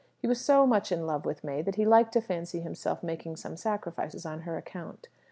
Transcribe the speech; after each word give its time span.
He 0.17 0.25
was 0.27 0.41
so 0.41 0.65
much 0.65 0.91
in 0.91 1.05
love 1.05 1.25
with 1.27 1.43
May, 1.43 1.61
that 1.61 1.75
he 1.75 1.85
liked 1.85 2.13
to 2.13 2.21
fancy 2.21 2.59
himself 2.61 3.03
making 3.03 3.35
some 3.35 3.55
sacrifices 3.55 4.25
on 4.25 4.41
her 4.41 4.57
account. 4.57 5.09